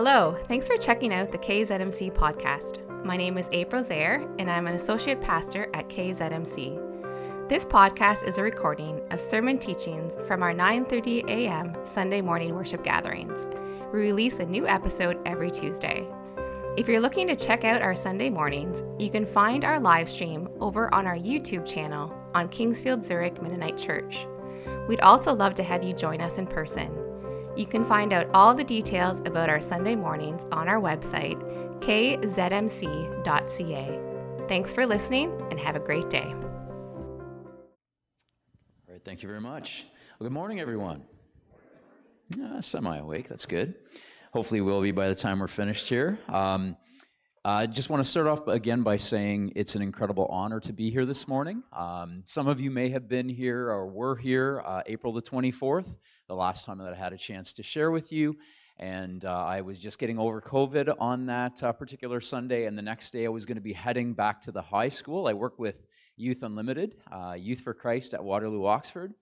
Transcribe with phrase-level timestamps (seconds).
[0.00, 3.04] Hello, thanks for checking out the KZMC podcast.
[3.04, 7.48] My name is April Zehr, and I'm an associate pastor at KZMC.
[7.48, 11.74] This podcast is a recording of sermon teachings from our 9:30 a.m.
[11.84, 13.48] Sunday morning worship gatherings.
[13.92, 16.06] We release a new episode every Tuesday.
[16.76, 20.48] If you're looking to check out our Sunday mornings, you can find our live stream
[20.60, 24.28] over on our YouTube channel on Kingsfield Zurich Mennonite Church.
[24.86, 27.07] We'd also love to have you join us in person.
[27.58, 31.42] You can find out all the details about our Sunday mornings on our website,
[31.80, 33.18] kzmc.ca.
[34.48, 36.22] Thanks for listening and have a great day.
[36.22, 36.36] All
[38.88, 39.86] right, thank you very much.
[40.20, 41.02] Well, good morning, everyone.
[42.40, 43.74] Uh, Semi awake, that's good.
[44.32, 46.16] Hopefully, we'll be by the time we're finished here.
[46.28, 46.76] Um,
[47.44, 50.90] I just want to start off again by saying it's an incredible honor to be
[50.90, 51.64] here this morning.
[51.72, 55.96] Um, some of you may have been here or were here uh, April the 24th
[56.28, 58.36] the last time that I had a chance to share with you.
[58.76, 62.66] And uh, I was just getting over COVID on that uh, particular Sunday.
[62.66, 65.26] And the next day, I was going to be heading back to the high school.
[65.26, 65.82] I work with
[66.16, 69.14] Youth Unlimited, uh, Youth for Christ at Waterloo, Oxford.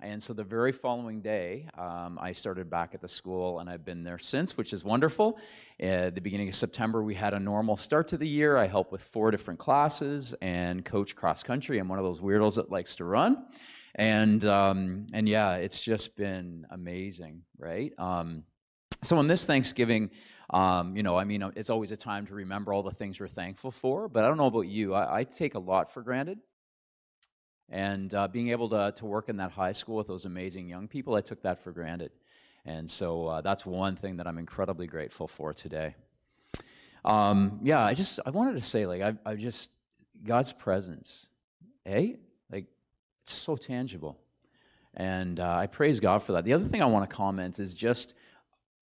[0.00, 3.84] And so the very following day, um, I started back at the school, and I've
[3.84, 5.38] been there since, which is wonderful.
[5.78, 8.56] At the beginning of September, we had a normal start to the year.
[8.56, 11.78] I help with four different classes and coach cross country.
[11.78, 13.44] I'm one of those weirdos that likes to run
[13.94, 17.92] and um, and yeah, it's just been amazing, right?
[17.98, 18.44] Um,
[19.02, 20.10] so on this Thanksgiving,
[20.50, 23.28] um, you know, I mean, it's always a time to remember all the things we're
[23.28, 24.08] thankful for.
[24.08, 26.38] But I don't know about you, I, I take a lot for granted.
[27.70, 30.88] And uh, being able to to work in that high school with those amazing young
[30.88, 32.10] people, I took that for granted.
[32.66, 35.94] And so uh, that's one thing that I'm incredibly grateful for today.
[37.04, 39.70] Um, yeah, I just I wanted to say like I I just
[40.24, 41.26] God's presence,
[41.84, 42.16] hey,
[43.24, 44.18] it's so tangible.
[44.92, 46.44] And uh, I praise God for that.
[46.44, 48.12] The other thing I want to comment is just,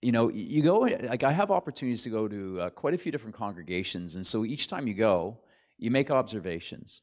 [0.03, 3.13] you know, you go, like, I have opportunities to go to uh, quite a few
[3.13, 4.17] different congregations.
[4.17, 5.39] And so each time you go,
[5.79, 7.03] you make observations.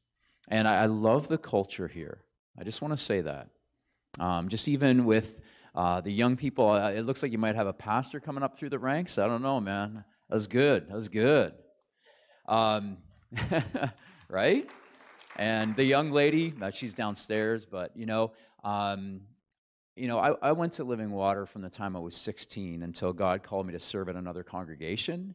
[0.50, 2.25] And I, I love the culture here.
[2.59, 3.47] I just want to say that.
[4.19, 5.40] Um, just even with
[5.75, 8.58] uh, the young people, uh, it looks like you might have a pastor coming up
[8.58, 9.18] through the ranks.
[9.18, 10.03] I don't know, man.
[10.30, 10.88] That's good.
[10.90, 11.53] That's good.
[12.50, 12.97] Um,
[14.30, 14.69] right?
[15.40, 18.34] And the young lady, uh, she's downstairs, but you know,
[18.66, 19.22] um,
[19.96, 23.14] you know, I, I went to Living Water from the time I was 16 until
[23.14, 25.34] God called me to serve at another congregation.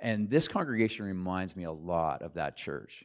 [0.00, 3.04] And this congregation reminds me a lot of that church.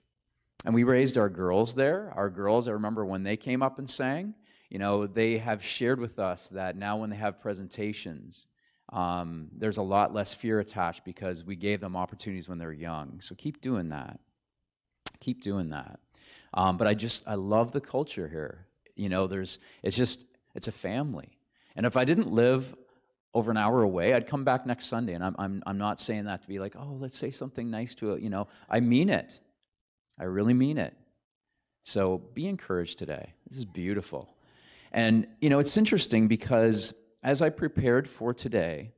[0.66, 2.12] And we raised our girls there.
[2.16, 4.34] Our girls, I remember when they came up and sang,
[4.72, 8.47] you know, they have shared with us that now when they have presentations,
[8.91, 13.22] um, there's a lot less fear attached because we gave them opportunities when they're young.
[13.22, 14.19] So keep doing that.
[15.19, 16.00] Keep doing that.
[16.53, 18.67] Um, but I just, I love the culture here.
[18.95, 21.38] You know, there's, it's just, it's a family.
[21.75, 22.75] And if I didn't live
[23.34, 25.13] over an hour away, I'd come back next Sunday.
[25.13, 27.95] And I'm, I'm, I'm not saying that to be like, oh, let's say something nice
[27.95, 28.22] to it.
[28.22, 29.40] You know, I mean it.
[30.19, 30.94] I really mean it.
[31.84, 33.34] So be encouraged today.
[33.47, 34.35] This is beautiful.
[34.91, 38.91] And, you know, it's interesting because as I prepared for today,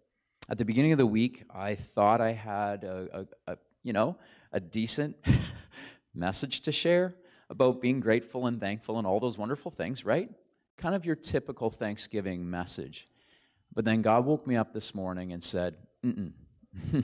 [0.49, 4.17] at the beginning of the week, I thought I had a, a, a you know,
[4.51, 5.15] a decent
[6.15, 7.15] message to share
[7.49, 10.29] about being grateful and thankful and all those wonderful things, right?
[10.77, 13.07] Kind of your typical Thanksgiving message.
[13.73, 16.31] But then God woke me up this morning and said, Mm-mm.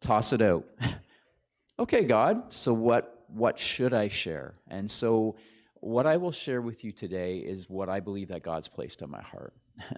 [0.00, 0.64] toss it out.
[1.78, 4.54] okay, God, so what, what should I share?
[4.68, 5.36] And so
[5.74, 9.10] what I will share with you today is what I believe that God's placed on
[9.10, 9.54] my heart.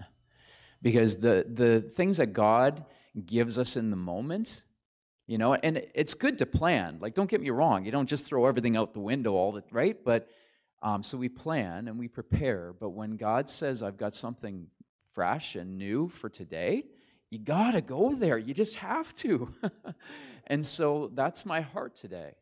[0.83, 2.85] because the, the things that God
[3.27, 4.63] gives us in the moment
[5.31, 6.99] you know and it's good to plan.
[7.01, 9.63] Like don't get me wrong you don't just throw everything out the window all the
[9.71, 9.97] right?
[10.05, 10.29] But
[10.83, 12.73] um, so we plan and we prepare.
[12.73, 14.67] But when god says i've got something
[15.13, 16.85] fresh and new for today
[17.31, 18.39] you gotta go there.
[18.39, 19.55] You just have to.
[20.49, 22.33] And so that's my heart today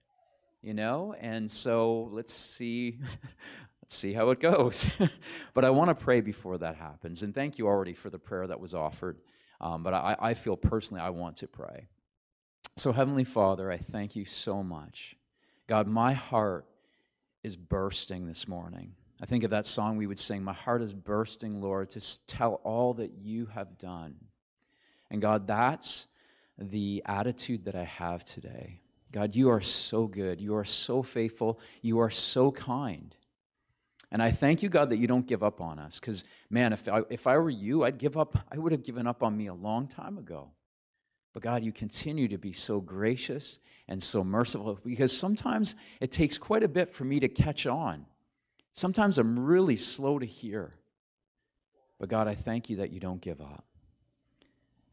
[0.62, 1.14] you know?
[1.20, 2.98] And so let's see
[3.82, 4.90] let's see how it goes.
[5.54, 7.22] But i want to pray before that happens.
[7.22, 9.18] And thank you already for the prayer that was offered.
[9.60, 11.88] Um, but I, I feel personally i want to pray
[12.78, 15.16] so, Heavenly Father, I thank you so much.
[15.66, 16.66] God, my heart
[17.42, 18.94] is bursting this morning.
[19.20, 22.60] I think of that song we would sing, My heart is bursting, Lord, to tell
[22.64, 24.16] all that you have done.
[25.10, 26.06] And God, that's
[26.58, 28.80] the attitude that I have today.
[29.12, 30.40] God, you are so good.
[30.40, 31.60] You are so faithful.
[31.82, 33.14] You are so kind.
[34.10, 35.98] And I thank you, God, that you don't give up on us.
[35.98, 38.38] Because, man, if I, if I were you, I'd give up.
[38.50, 40.50] I would have given up on me a long time ago.
[41.32, 46.38] But God, you continue to be so gracious and so merciful because sometimes it takes
[46.38, 48.06] quite a bit for me to catch on.
[48.72, 50.72] Sometimes I'm really slow to hear.
[51.98, 53.64] But God, I thank you that you don't give up.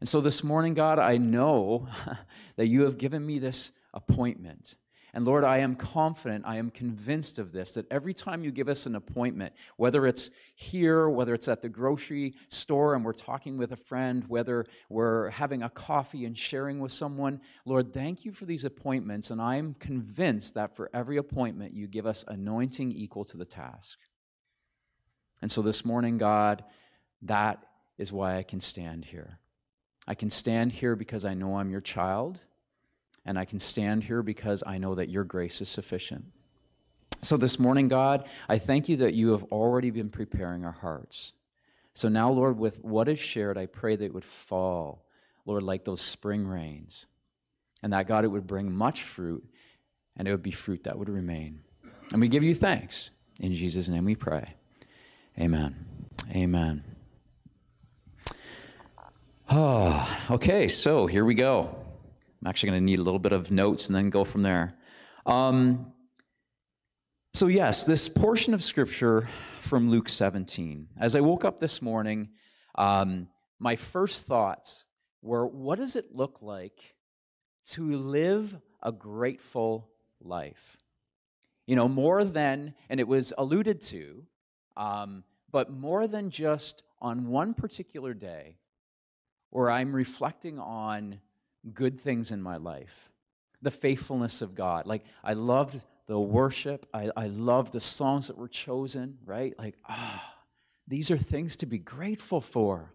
[0.00, 1.88] And so this morning, God, I know
[2.56, 4.76] that you have given me this appointment.
[5.16, 8.68] And Lord, I am confident, I am convinced of this, that every time you give
[8.68, 13.56] us an appointment, whether it's here, whether it's at the grocery store and we're talking
[13.56, 18.32] with a friend, whether we're having a coffee and sharing with someone, Lord, thank you
[18.32, 19.30] for these appointments.
[19.30, 23.98] And I'm convinced that for every appointment, you give us anointing equal to the task.
[25.40, 26.62] And so this morning, God,
[27.22, 27.64] that
[27.96, 29.38] is why I can stand here.
[30.06, 32.38] I can stand here because I know I'm your child
[33.26, 36.24] and I can stand here because I know that your grace is sufficient.
[37.22, 41.32] So this morning, God, I thank you that you have already been preparing our hearts.
[41.92, 45.06] So now, Lord, with what is shared, I pray that it would fall,
[45.44, 47.06] Lord, like those spring rains.
[47.82, 49.44] And that, God, it would bring much fruit,
[50.16, 51.60] and it would be fruit that would remain.
[52.12, 53.10] And we give you thanks.
[53.40, 54.54] In Jesus' name we pray.
[55.38, 55.74] Amen.
[56.30, 56.84] Amen.
[59.50, 61.85] Oh, okay, so here we go.
[62.40, 64.76] I'm actually going to need a little bit of notes and then go from there.
[65.24, 65.92] Um,
[67.34, 69.28] so, yes, this portion of scripture
[69.60, 70.88] from Luke 17.
[70.98, 72.30] As I woke up this morning,
[72.76, 73.28] um,
[73.58, 74.86] my first thoughts
[75.22, 76.94] were what does it look like
[77.66, 79.90] to live a grateful
[80.20, 80.76] life?
[81.66, 84.24] You know, more than, and it was alluded to,
[84.76, 88.58] um, but more than just on one particular day
[89.50, 91.20] where I'm reflecting on
[91.74, 93.10] good things in my life.
[93.62, 94.86] The faithfulness of God.
[94.86, 99.58] Like, I loved the worship, I, I loved the songs that were chosen, right?
[99.58, 100.42] Like, ah, oh,
[100.86, 102.92] these are things to be grateful for.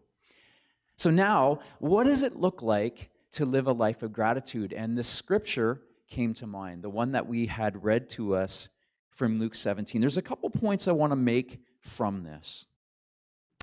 [0.95, 4.71] So, now, what does it look like to live a life of gratitude?
[4.71, 8.69] And the scripture came to mind, the one that we had read to us
[9.09, 10.00] from Luke 17.
[10.00, 12.65] There's a couple points I want to make from this.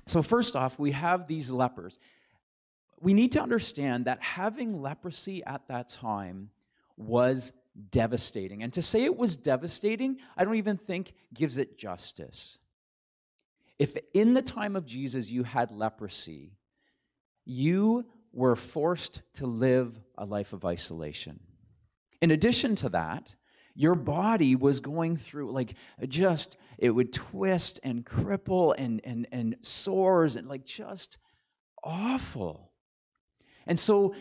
[0.05, 1.99] So, first off, we have these lepers
[3.01, 6.49] we need to understand that having leprosy at that time
[6.97, 7.53] was
[7.91, 8.63] devastating.
[8.63, 12.59] And to say it was devastating, I don't even think gives it justice.
[13.77, 16.51] If in the time of Jesus you had leprosy,
[17.45, 21.39] you were forced to live a life of isolation.
[22.21, 23.33] In addition to that,
[23.75, 25.73] your body was going through like
[26.07, 31.17] just it would twist and cripple and and and sores and like just
[31.81, 32.68] awful
[33.69, 34.15] and so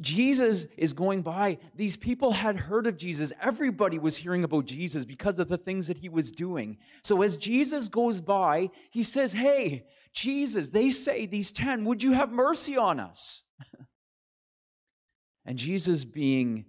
[0.00, 1.58] Jesus is going by.
[1.74, 3.32] These people had heard of Jesus.
[3.42, 6.78] Everybody was hearing about Jesus because of the things that he was doing.
[7.02, 12.12] So as Jesus goes by, he says, Hey, Jesus, they say, these 10, would you
[12.12, 13.42] have mercy on us?
[15.46, 16.66] and Jesus being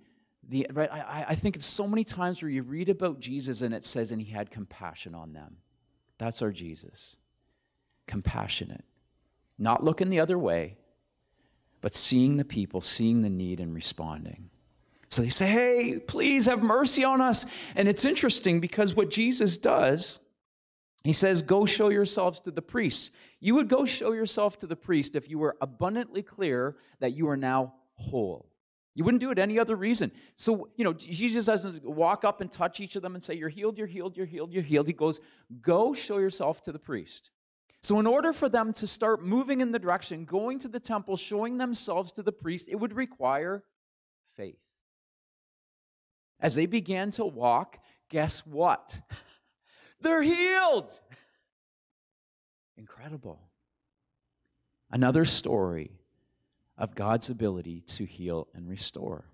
[0.49, 3.75] the, right, I, I think of so many times where you read about Jesus and
[3.75, 5.57] it says, and he had compassion on them.
[6.17, 7.15] That's our Jesus.
[8.07, 8.85] Compassionate.
[9.59, 10.77] Not looking the other way,
[11.83, 14.49] but seeing the people, seeing the need, and responding.
[15.09, 17.45] So they say, Hey, please have mercy on us.
[17.75, 20.19] And it's interesting because what Jesus does,
[21.03, 23.11] he says, Go show yourselves to the priests.
[23.41, 27.27] You would go show yourself to the priest if you were abundantly clear that you
[27.27, 28.49] are now whole.
[28.95, 30.09] You wouldn't do it any other reason.
[30.37, 33.49] So, you know, Jesus doesn't walk up and touch each of them and say, You're
[33.49, 34.87] healed, you're healed, you're healed, you're healed.
[34.87, 35.19] He goes,
[35.61, 37.31] Go show yourself to the priest.
[37.83, 41.17] So, in order for them to start moving in the direction, going to the temple,
[41.17, 43.61] showing themselves to the priest, it would require
[44.37, 44.57] faith.
[46.39, 48.97] As they began to walk, guess what?
[50.01, 50.91] They're healed.
[52.77, 53.39] Incredible.
[54.89, 55.91] Another story
[56.77, 59.25] of God's ability to heal and restore.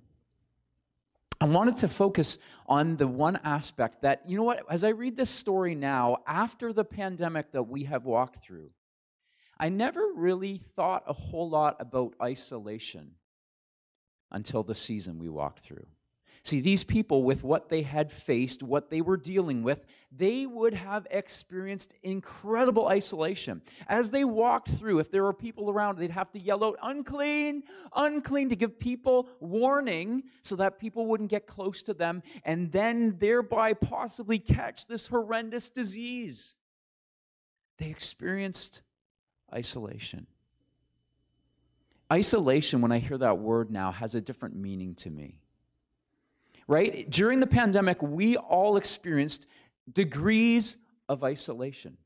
[1.42, 5.16] I wanted to focus on the one aspect that, you know what, as I read
[5.16, 8.72] this story now, after the pandemic that we have walked through,
[9.58, 13.12] I never really thought a whole lot about isolation
[14.32, 15.86] until the season we walked through.
[16.50, 20.74] See, these people, with what they had faced, what they were dealing with, they would
[20.74, 23.62] have experienced incredible isolation.
[23.88, 27.62] As they walked through, if there were people around, they'd have to yell out, unclean,
[27.96, 33.16] unclean, to give people warning so that people wouldn't get close to them and then
[33.20, 36.56] thereby possibly catch this horrendous disease.
[37.78, 38.82] They experienced
[39.54, 40.26] isolation.
[42.12, 45.36] Isolation, when I hear that word now, has a different meaning to me
[46.70, 47.10] right?
[47.10, 49.48] During the pandemic, we all experienced
[49.92, 50.78] degrees
[51.10, 51.98] of isolation.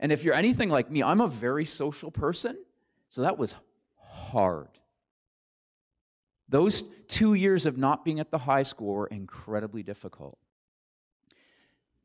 [0.00, 2.56] And if you're anything like me, I'm a very social person,
[3.10, 3.54] so that was
[3.98, 4.70] hard.
[6.48, 10.38] Those two years of not being at the high school were incredibly difficult.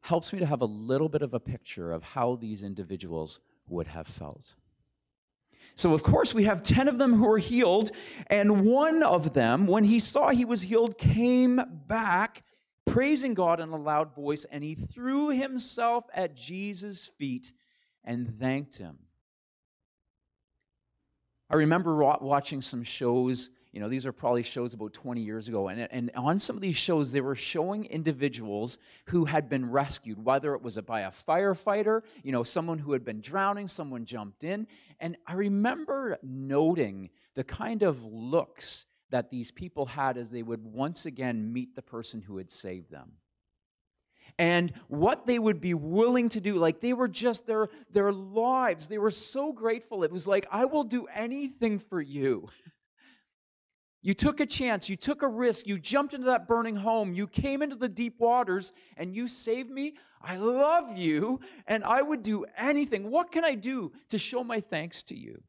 [0.02, 3.88] Helps me to have a little bit of a picture of how these individuals would
[3.88, 4.56] have felt.
[5.76, 7.92] So, of course, we have 10 of them who are healed.
[8.28, 12.44] And one of them, when he saw he was healed, came back
[12.86, 14.46] praising God in a loud voice.
[14.52, 17.54] And he threw himself at Jesus' feet
[18.04, 18.98] and thanked him.
[21.50, 25.68] I remember watching some shows you know, these are probably shows about 20 years ago.
[25.68, 30.24] And, and on some of these shows, they were showing individuals who had been rescued,
[30.24, 34.44] whether it was by a firefighter, you know, someone who had been drowning, someone jumped
[34.44, 34.66] in.
[35.00, 40.64] And I remember noting the kind of looks that these people had as they would
[40.64, 43.14] once again meet the person who had saved them
[44.38, 48.88] and what they would be willing to do like they were just their their lives
[48.88, 52.48] they were so grateful it was like i will do anything for you
[54.02, 57.28] You took a chance, you took a risk, you jumped into that burning home, you
[57.28, 59.96] came into the deep waters, and you saved me.
[60.22, 63.10] I love you, and I would do anything.
[63.10, 65.42] What can I do to show my thanks to you?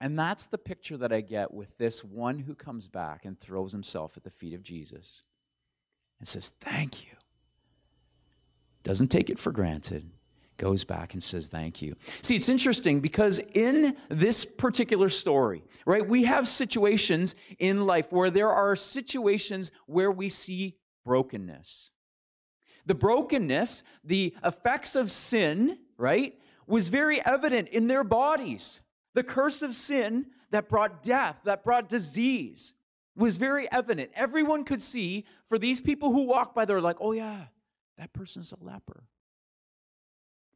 [0.00, 3.72] And that's the picture that I get with this one who comes back and throws
[3.72, 5.22] himself at the feet of Jesus
[6.18, 7.12] and says, Thank you.
[8.82, 10.10] Doesn't take it for granted
[10.56, 11.94] goes back and says thank you.
[12.22, 18.30] See, it's interesting because in this particular story, right, we have situations in life where
[18.30, 21.90] there are situations where we see brokenness.
[22.86, 26.34] The brokenness, the effects of sin, right,
[26.66, 28.80] was very evident in their bodies.
[29.14, 32.74] The curse of sin that brought death, that brought disease,
[33.16, 34.10] was very evident.
[34.14, 37.46] Everyone could see for these people who walk by, they're like, oh, yeah,
[37.98, 39.04] that person's a leper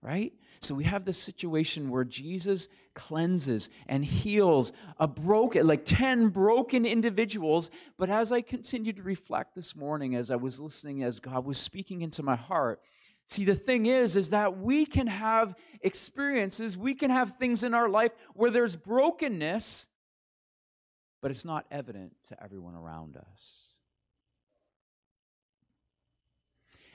[0.03, 0.33] right?
[0.61, 6.85] So we have this situation where Jesus cleanses and heals a broken, like 10 broken
[6.85, 7.71] individuals.
[7.99, 11.59] But as I continued to reflect this morning, as I was listening, as God was
[11.59, 12.81] speaking into my heart,
[13.27, 17.75] see, the thing is, is that we can have experiences, we can have things in
[17.75, 19.87] our life where there's brokenness,
[21.23, 23.70] but it's not evident to everyone around us.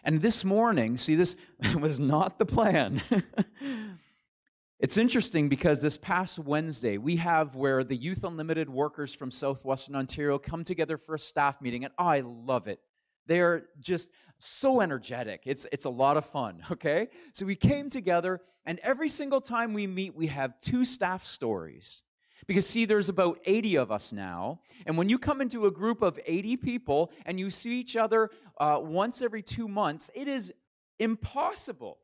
[0.06, 1.36] And this morning, see, this
[1.80, 3.02] was not the plan.
[4.80, 9.96] it's interesting because this past Wednesday, we have where the Youth Unlimited workers from Southwestern
[9.96, 12.80] Ontario come together for a staff meeting, and I love it.
[13.26, 15.42] They're just so energetic.
[15.46, 17.08] It's, it's a lot of fun, okay?
[17.34, 22.04] So we came together, and every single time we meet, we have two staff stories.
[22.48, 24.60] Because, see, there's about 80 of us now.
[24.86, 28.30] And when you come into a group of 80 people and you see each other
[28.60, 30.54] uh, once every two months, it is
[31.00, 31.98] impossible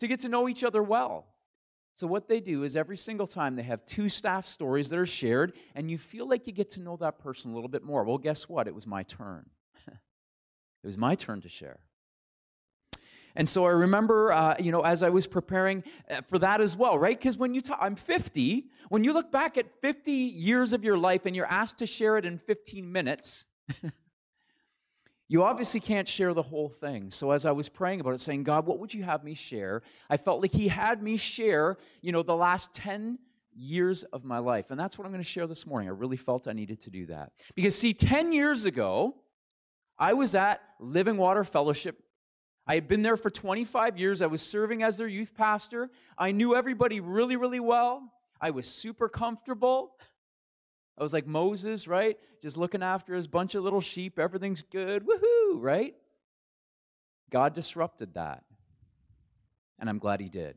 [0.00, 1.26] to get to know each other well.
[1.96, 5.06] So, what they do is every single time they have two staff stories that are
[5.06, 8.02] shared, and you feel like you get to know that person a little bit more.
[8.02, 8.66] Well, guess what?
[8.66, 9.48] It was my turn.
[9.86, 9.96] it
[10.82, 11.78] was my turn to share.
[13.36, 16.76] And so I remember, uh, you know, as I was preparing uh, for that as
[16.76, 17.18] well, right?
[17.18, 18.66] Because when you talk, I'm 50.
[18.88, 22.16] When you look back at 50 years of your life and you're asked to share
[22.16, 23.46] it in 15 minutes,
[25.28, 27.10] you obviously can't share the whole thing.
[27.10, 29.82] So as I was praying about it, saying, God, what would you have me share?
[30.08, 33.18] I felt like He had me share, you know, the last 10
[33.56, 34.70] years of my life.
[34.70, 35.88] And that's what I'm going to share this morning.
[35.88, 37.32] I really felt I needed to do that.
[37.56, 39.16] Because, see, 10 years ago,
[39.98, 42.00] I was at Living Water Fellowship
[42.66, 44.22] I had been there for 25 years.
[44.22, 45.90] I was serving as their youth pastor.
[46.16, 48.10] I knew everybody really, really well.
[48.40, 49.96] I was super comfortable.
[50.96, 52.18] I was like Moses, right?
[52.40, 54.18] Just looking after his bunch of little sheep.
[54.18, 55.04] Everything's good.
[55.06, 55.94] Woohoo, right?
[57.30, 58.44] God disrupted that.
[59.78, 60.56] And I'm glad he did.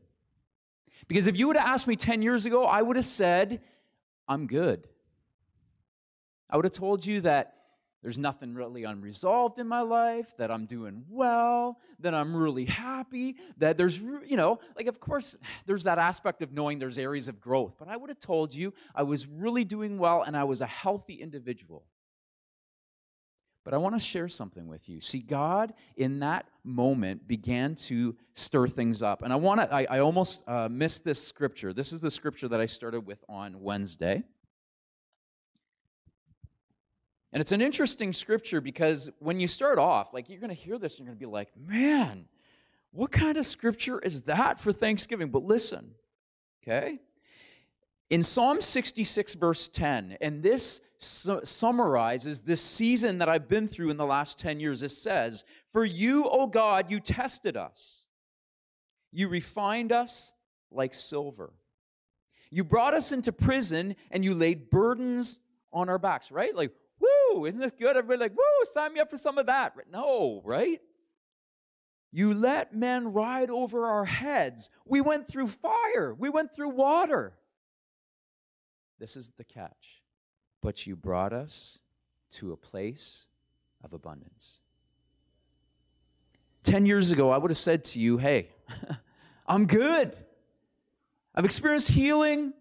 [1.08, 3.60] Because if you would have asked me 10 years ago, I would have said,
[4.26, 4.86] I'm good.
[6.48, 7.57] I would have told you that
[8.02, 13.36] there's nothing really unresolved in my life, that I'm doing well, that I'm really happy,
[13.56, 15.36] that there's, you know, like, of course,
[15.66, 17.74] there's that aspect of knowing there's areas of growth.
[17.78, 20.66] But I would have told you I was really doing well and I was a
[20.66, 21.84] healthy individual.
[23.64, 25.00] But I want to share something with you.
[25.00, 29.20] See, God in that moment began to stir things up.
[29.22, 31.74] And I want to, I, I almost uh, missed this scripture.
[31.74, 34.22] This is the scripture that I started with on Wednesday.
[37.32, 40.78] And it's an interesting scripture because when you start off, like you're going to hear
[40.78, 42.26] this and you're going to be like, man,
[42.92, 45.28] what kind of scripture is that for Thanksgiving?
[45.28, 45.90] But listen,
[46.62, 46.98] okay?
[48.10, 53.90] In Psalm 66, verse 10, and this su- summarizes this season that I've been through
[53.90, 58.06] in the last 10 years, it says, For you, O God, you tested us.
[59.12, 60.32] You refined us
[60.70, 61.52] like silver.
[62.50, 65.38] You brought us into prison and you laid burdens
[65.70, 66.54] on our backs, right?
[66.54, 66.72] Like,
[67.46, 67.96] isn't this good?
[67.96, 69.74] Everybody like, woo, sign me up for some of that.
[69.90, 70.80] No, right?
[72.10, 74.70] You let men ride over our heads.
[74.86, 76.14] We went through fire.
[76.14, 77.34] We went through water.
[78.98, 80.02] this is the catch.
[80.62, 81.80] But you brought us
[82.32, 83.26] to a place
[83.84, 84.60] of abundance.
[86.64, 88.50] 10 years ago, I would have said to you, hey,
[89.46, 90.16] I'm good.
[91.34, 92.52] I've experienced healing.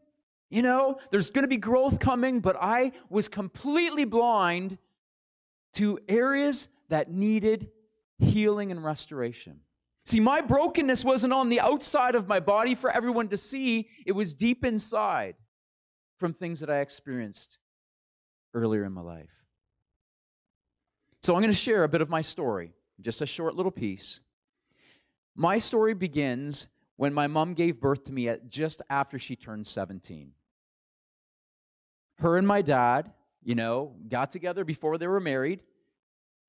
[0.49, 4.77] You know, there's going to be growth coming, but I was completely blind
[5.73, 7.69] to areas that needed
[8.19, 9.59] healing and restoration.
[10.05, 14.13] See, my brokenness wasn't on the outside of my body for everyone to see, it
[14.13, 15.35] was deep inside
[16.17, 17.57] from things that I experienced
[18.53, 19.29] earlier in my life.
[21.21, 24.21] So I'm going to share a bit of my story, just a short little piece.
[25.35, 29.67] My story begins when my mom gave birth to me at just after she turned
[29.67, 30.31] 17.
[32.19, 33.11] Her and my dad,
[33.43, 35.63] you know, got together before they were married,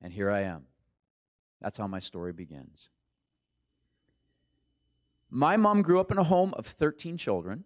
[0.01, 0.65] and here I am.
[1.61, 2.91] That's how my story begins.
[5.31, 7.65] My mom grew up in a home of 13 children.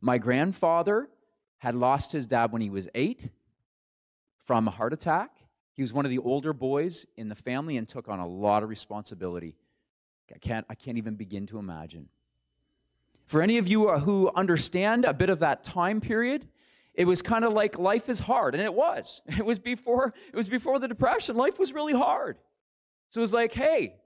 [0.00, 1.08] My grandfather
[1.58, 3.30] had lost his dad when he was eight
[4.44, 5.30] from a heart attack.
[5.72, 8.62] He was one of the older boys in the family and took on a lot
[8.62, 9.54] of responsibility.
[10.34, 12.08] I can't, I can't even begin to imagine.
[13.28, 16.48] For any of you uh, who understand a bit of that time period,
[16.94, 19.22] it was kind of like life is hard, and it was.
[19.38, 21.36] It was before, it was before the depression.
[21.36, 22.38] Life was really hard.
[23.10, 23.96] So it was like, hey,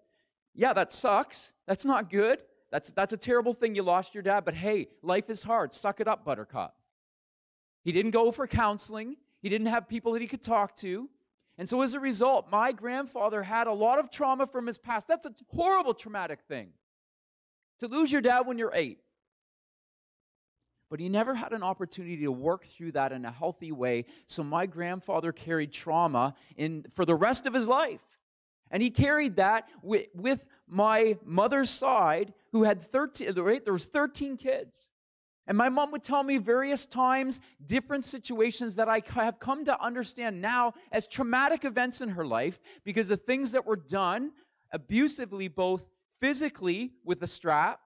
[0.54, 1.52] yeah, that sucks.
[1.66, 2.40] That's not good.
[2.72, 5.72] That's, that's a terrible thing you lost your dad, but hey, life is hard.
[5.72, 6.74] Suck it up, buttercup.
[7.84, 11.08] He didn't go for counseling, he didn't have people that he could talk to.
[11.58, 15.06] And so, as a result, my grandfather had a lot of trauma from his past.
[15.06, 16.70] That's a horrible traumatic thing.
[17.80, 18.98] To lose your dad when you're eight.
[20.92, 24.04] But he never had an opportunity to work through that in a healthy way.
[24.26, 28.02] So my grandfather carried trauma in, for the rest of his life.
[28.70, 33.64] And he carried that with, with my mother's side, who had 13, right?
[33.64, 34.90] There was 13 kids.
[35.46, 39.82] And my mom would tell me various times different situations that I have come to
[39.82, 44.32] understand now as traumatic events in her life because of things that were done
[44.74, 45.86] abusively, both
[46.20, 47.80] physically with the strap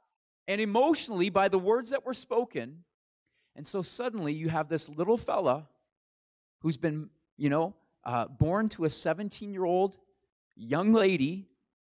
[0.48, 2.82] and emotionally by the words that were spoken.
[3.56, 5.66] And so suddenly you have this little fella
[6.60, 9.96] who's been, you know, uh, born to a 17 year old
[10.54, 11.48] young lady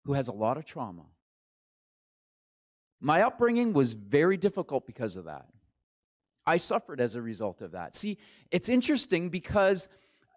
[0.06, 1.06] who has a lot of trauma.
[3.02, 5.48] My upbringing was very difficult because of that.
[6.46, 7.96] I suffered as a result of that.
[7.96, 8.18] See,
[8.52, 9.90] it's interesting because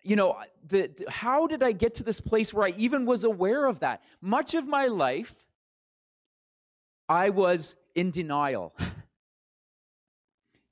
[0.03, 3.67] you know, the, how did I get to this place where I even was aware
[3.67, 4.03] of that?
[4.21, 5.35] Much of my life,
[7.09, 8.75] I was in denial.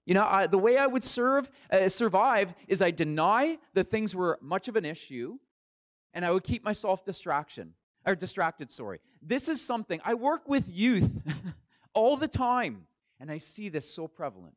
[0.09, 4.14] you know, I, the way I would serve, uh, survive is I deny that things
[4.14, 5.37] were much of an issue,
[6.14, 7.75] and I would keep myself distraction
[8.07, 9.01] or distracted, sorry.
[9.21, 11.11] This is something I work with youth
[11.92, 12.87] all the time,
[13.21, 14.55] and I see this so prevalent.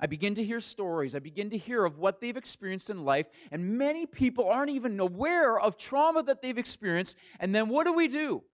[0.00, 1.14] I begin to hear stories.
[1.14, 4.98] I begin to hear of what they've experienced in life, and many people aren't even
[4.98, 7.18] aware of trauma that they've experienced.
[7.38, 8.44] And then what do we do?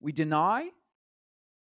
[0.00, 0.70] We deny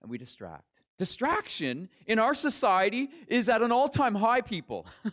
[0.01, 0.74] and we distract.
[0.97, 4.85] Distraction in our society is at an all time high, people.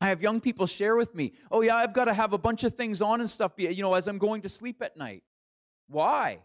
[0.00, 2.62] I have young people share with me, oh, yeah, I've got to have a bunch
[2.64, 5.24] of things on and stuff, you know, as I'm going to sleep at night.
[5.88, 6.38] Why?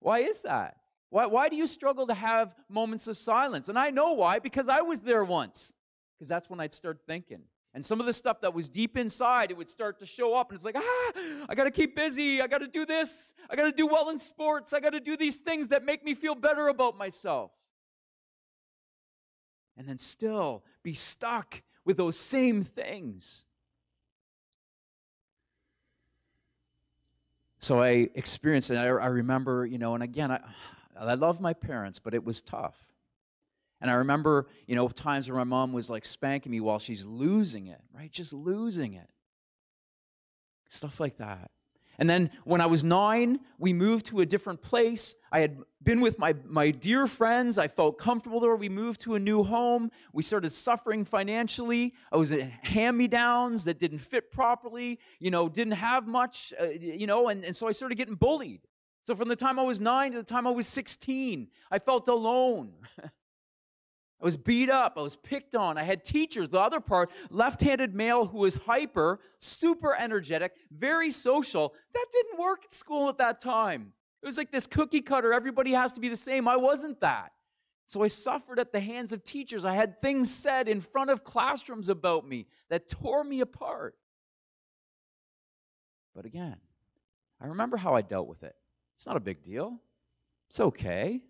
[0.00, 0.76] Why is that?
[1.10, 3.68] Why, why do you struggle to have moments of silence?
[3.68, 5.72] And I know why, because I was there once.
[6.16, 7.42] Because that's when I'd start thinking.
[7.76, 10.48] And some of the stuff that was deep inside, it would start to show up.
[10.48, 11.12] And it's like, ah,
[11.46, 12.40] I got to keep busy.
[12.40, 13.34] I got to do this.
[13.50, 14.72] I got to do well in sports.
[14.72, 17.50] I got to do these things that make me feel better about myself.
[19.76, 23.44] And then still be stuck with those same things.
[27.58, 28.78] So I experienced it.
[28.78, 30.40] I, remember, you know, and again, I,
[30.98, 32.85] I love my parents, but it was tough.
[33.80, 37.04] And I remember, you know, times where my mom was like spanking me while she's
[37.04, 38.10] losing it, right?
[38.10, 39.08] Just losing it.
[40.68, 41.50] Stuff like that.
[41.98, 45.14] And then when I was nine, we moved to a different place.
[45.32, 47.58] I had been with my, my dear friends.
[47.58, 48.54] I felt comfortable there.
[48.54, 49.90] We moved to a new home.
[50.12, 51.94] We started suffering financially.
[52.12, 56.52] I was in hand me downs that didn't fit properly, you know, didn't have much,
[56.60, 58.60] uh, you know, and, and so I started getting bullied.
[59.02, 62.08] So from the time I was nine to the time I was 16, I felt
[62.08, 62.72] alone.
[64.20, 64.94] I was beat up.
[64.96, 65.76] I was picked on.
[65.76, 71.10] I had teachers, the other part, left handed male who was hyper, super energetic, very
[71.10, 71.74] social.
[71.92, 73.92] That didn't work at school at that time.
[74.22, 76.48] It was like this cookie cutter, everybody has to be the same.
[76.48, 77.32] I wasn't that.
[77.86, 79.64] So I suffered at the hands of teachers.
[79.64, 83.94] I had things said in front of classrooms about me that tore me apart.
[86.14, 86.56] But again,
[87.40, 88.56] I remember how I dealt with it.
[88.96, 89.78] It's not a big deal.
[90.48, 91.20] It's okay,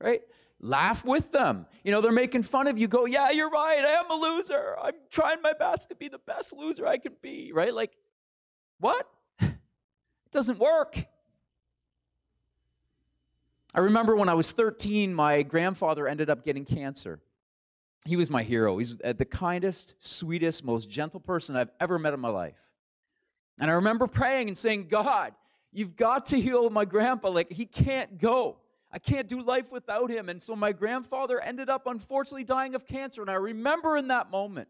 [0.00, 0.20] right?
[0.60, 1.66] Laugh with them.
[1.82, 2.88] You know, they're making fun of you.
[2.88, 3.78] Go, yeah, you're right.
[3.78, 4.76] I am a loser.
[4.80, 7.72] I'm trying my best to be the best loser I can be, right?
[7.72, 7.92] Like,
[8.78, 9.08] what?
[9.40, 9.52] it
[10.32, 11.06] doesn't work.
[13.74, 17.20] I remember when I was 13, my grandfather ended up getting cancer.
[18.04, 18.78] He was my hero.
[18.78, 22.54] He's uh, the kindest, sweetest, most gentle person I've ever met in my life.
[23.60, 25.32] And I remember praying and saying, God,
[25.72, 27.30] you've got to heal my grandpa.
[27.30, 28.58] Like, he can't go.
[28.94, 30.28] I can't do life without him.
[30.28, 33.22] And so my grandfather ended up unfortunately dying of cancer.
[33.22, 34.68] And I remember in that moment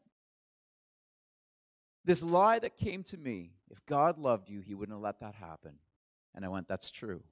[2.06, 5.34] this lie that came to me if God loved you, he wouldn't have let that
[5.34, 5.72] happen.
[6.34, 7.22] And I went, that's true.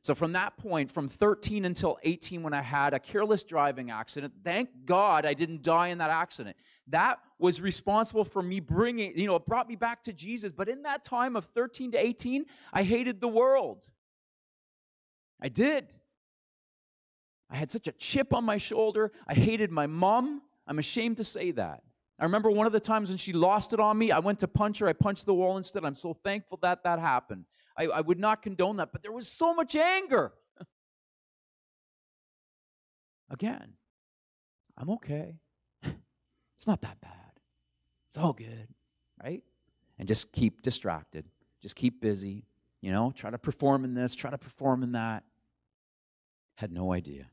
[0.00, 4.32] So from that point, from 13 until 18, when I had a careless driving accident,
[4.42, 6.56] thank God I didn't die in that accident.
[6.88, 10.50] That was responsible for me bringing, you know, it brought me back to Jesus.
[10.50, 13.84] But in that time of 13 to 18, I hated the world.
[15.40, 15.86] I did.
[17.52, 19.12] I had such a chip on my shoulder.
[19.28, 20.40] I hated my mom.
[20.66, 21.82] I'm ashamed to say that.
[22.18, 24.48] I remember one of the times when she lost it on me, I went to
[24.48, 24.88] punch her.
[24.88, 25.84] I punched the wall instead.
[25.84, 27.44] I'm so thankful that that happened.
[27.76, 30.32] I, I would not condone that, but there was so much anger.
[33.30, 33.74] Again,
[34.78, 35.36] I'm okay.
[36.56, 37.32] It's not that bad.
[38.10, 38.68] It's all good,
[39.20, 39.42] right?
[39.98, 41.24] And just keep distracted.
[41.60, 42.44] Just keep busy.
[42.80, 45.24] You know, try to perform in this, try to perform in that.
[46.54, 47.26] Had no idea.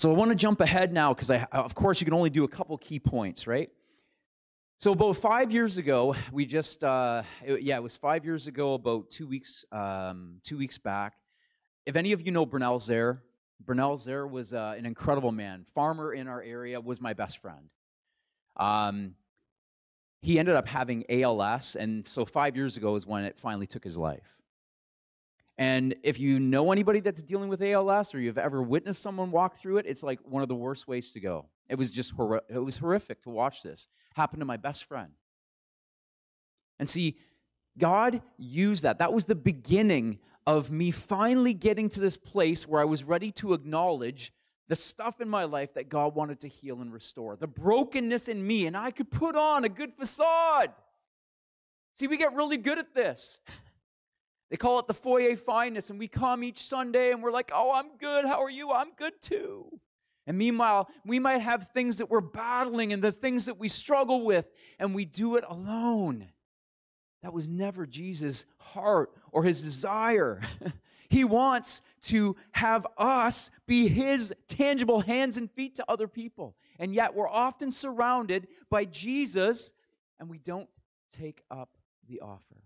[0.00, 2.48] So I want to jump ahead now because of course, you can only do a
[2.48, 3.68] couple key points, right?
[4.78, 8.72] So about five years ago, we just, uh, it, yeah, it was five years ago,
[8.72, 11.16] about two weeks, um, two weeks back.
[11.84, 13.18] If any of you know Brunel Zehr,
[13.62, 15.66] Brunel Zehr was uh, an incredible man.
[15.74, 17.68] Farmer in our area was my best friend.
[18.56, 19.16] Um,
[20.22, 23.84] he ended up having ALS, and so five years ago is when it finally took
[23.84, 24.39] his life.
[25.60, 29.58] And if you know anybody that's dealing with ALS or you've ever witnessed someone walk
[29.60, 31.50] through it, it's like one of the worst ways to go.
[31.68, 35.12] It was just hor- it was horrific to watch this happen to my best friend.
[36.78, 37.18] And see,
[37.76, 39.00] God used that.
[39.00, 43.30] That was the beginning of me finally getting to this place where I was ready
[43.32, 44.32] to acknowledge
[44.68, 48.44] the stuff in my life that God wanted to heal and restore, the brokenness in
[48.46, 50.70] me, and I could put on a good facade.
[51.96, 53.40] See, we get really good at this.
[54.50, 57.72] They call it the foyer fineness, and we come each Sunday and we're like, oh,
[57.72, 58.24] I'm good.
[58.24, 58.72] How are you?
[58.72, 59.80] I'm good too.
[60.26, 64.24] And meanwhile, we might have things that we're battling and the things that we struggle
[64.24, 66.26] with, and we do it alone.
[67.22, 70.40] That was never Jesus' heart or his desire.
[71.10, 76.56] he wants to have us be his tangible hands and feet to other people.
[76.78, 79.72] And yet we're often surrounded by Jesus
[80.18, 80.68] and we don't
[81.12, 81.76] take up
[82.08, 82.59] the offer.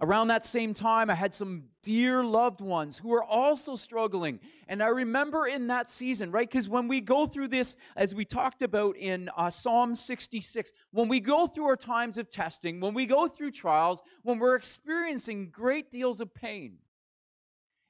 [0.00, 4.40] Around that same time, I had some dear loved ones who were also struggling.
[4.66, 6.50] And I remember in that season, right?
[6.50, 11.08] Because when we go through this, as we talked about in uh, Psalm 66, when
[11.08, 15.50] we go through our times of testing, when we go through trials, when we're experiencing
[15.50, 16.78] great deals of pain,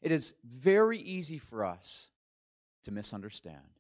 [0.03, 2.11] it is very easy for us
[2.85, 3.75] to misunderstand.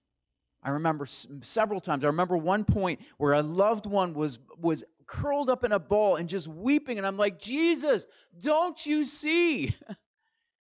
[0.62, 1.06] I remember
[1.42, 2.04] several times.
[2.04, 6.17] I remember one point where a loved one was, was curled up in a ball
[6.17, 6.99] and just weeping.
[6.99, 8.07] And I'm like, Jesus,
[8.38, 9.75] don't you see?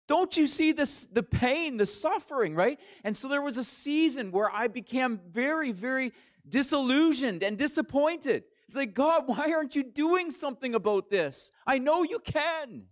[0.05, 2.77] Don't you see this the pain, the suffering, right?
[3.05, 6.11] And so there was a season where I became very, very
[6.47, 8.43] disillusioned and disappointed.
[8.67, 11.51] It's like, God, why aren't you doing something about this?
[11.65, 12.83] I know you can.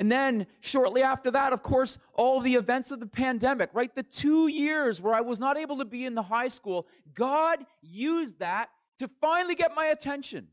[0.00, 3.94] And then shortly after that, of course, all the events of the pandemic, right?
[3.94, 7.66] The two years where I was not able to be in the high school, God
[7.82, 10.46] used that to finally get my attention.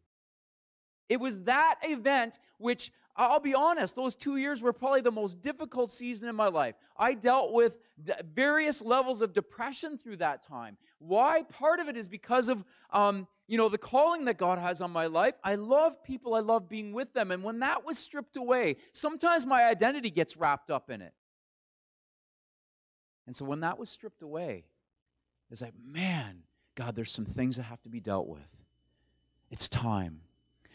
[1.09, 5.41] It was that event which I'll be honest, those two years were probably the most
[5.41, 6.75] difficult season in my life.
[6.95, 7.79] I dealt with
[8.35, 10.77] various levels of depression through that time.
[10.99, 11.41] Why?
[11.41, 14.91] Part of it is because of, um, you know, the calling that God has on
[14.91, 15.33] my life.
[15.43, 17.31] I love people, I love being with them.
[17.31, 21.13] And when that was stripped away, sometimes my identity gets wrapped up in it.
[23.25, 24.65] And so when that was stripped away,
[25.49, 26.43] it's like, man,
[26.77, 28.47] God, there's some things that have to be dealt with.
[29.49, 30.21] It's time.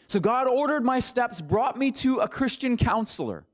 [0.07, 3.45] So God ordered my steps, brought me to a Christian counselor.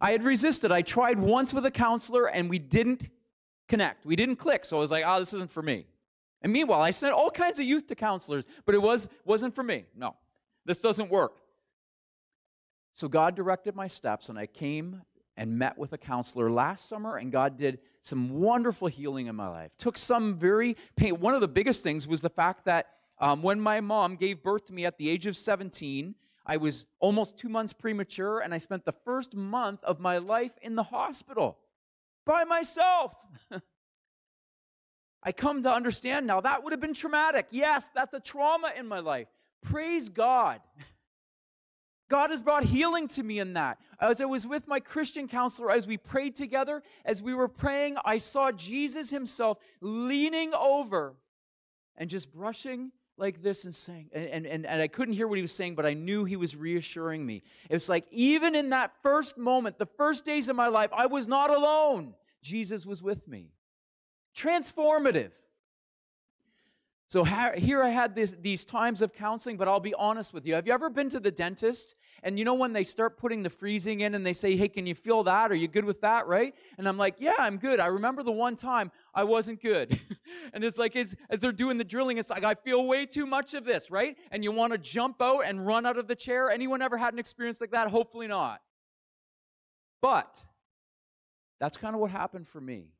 [0.00, 0.72] I had resisted.
[0.72, 3.08] I tried once with a counselor and we didn't
[3.68, 4.04] connect.
[4.04, 4.64] We didn't click.
[4.64, 5.86] So I was like, oh, this isn't for me.
[6.42, 9.62] And meanwhile, I sent all kinds of youth to counselors, but it was, wasn't for
[9.62, 9.84] me.
[9.94, 10.16] No,
[10.64, 11.36] this doesn't work.
[12.94, 15.02] So God directed my steps, and I came
[15.36, 19.48] and met with a counselor last summer, and God did some wonderful healing in my
[19.48, 19.70] life.
[19.78, 21.20] Took some very pain.
[21.20, 24.66] One of the biggest things was the fact that um, when my mom gave birth
[24.66, 26.14] to me at the age of 17,
[26.46, 30.52] I was almost two months premature, and I spent the first month of my life
[30.62, 31.58] in the hospital
[32.24, 33.14] by myself.
[35.22, 37.48] I come to understand now that would have been traumatic.
[37.50, 39.28] Yes, that's a trauma in my life.
[39.62, 40.60] Praise God.
[42.10, 43.78] God has brought healing to me in that.
[44.00, 47.96] As I was with my Christian counselor, as we prayed together, as we were praying,
[48.04, 51.14] I saw Jesus himself leaning over
[51.96, 55.42] and just brushing like this and saying, and, and, and I couldn't hear what he
[55.42, 57.42] was saying, but I knew he was reassuring me.
[57.68, 61.06] It was like, even in that first moment, the first days of my life, I
[61.06, 62.14] was not alone.
[62.42, 63.52] Jesus was with me.
[64.36, 65.30] Transformative.
[67.10, 70.54] So here I had this, these times of counseling, but I'll be honest with you.
[70.54, 73.50] Have you ever been to the dentist and you know when they start putting the
[73.50, 75.50] freezing in and they say, hey, can you feel that?
[75.50, 76.54] Are you good with that, right?
[76.78, 77.80] And I'm like, yeah, I'm good.
[77.80, 80.00] I remember the one time I wasn't good.
[80.52, 83.26] and it's like, as, as they're doing the drilling, it's like, I feel way too
[83.26, 84.16] much of this, right?
[84.30, 86.48] And you want to jump out and run out of the chair.
[86.48, 87.88] Anyone ever had an experience like that?
[87.88, 88.60] Hopefully not.
[90.00, 90.38] But
[91.58, 92.92] that's kind of what happened for me.